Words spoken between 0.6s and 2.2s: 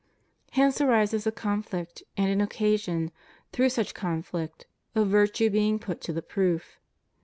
^.rises a conflict,